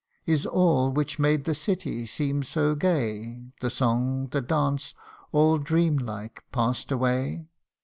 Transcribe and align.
Is 0.25 0.47
all 0.47 0.91
which 0.91 1.19
made 1.19 1.43
the 1.45 1.53
city 1.53 2.07
seem 2.07 2.41
so 2.41 2.73
gay, 2.73 3.51
The 3.61 3.69
song, 3.69 4.29
the 4.31 4.41
dance, 4.41 4.95
all 5.31 5.59
dream 5.59 5.97
like 5.99 6.43
pass'd 6.51 6.91
away 6.91 7.51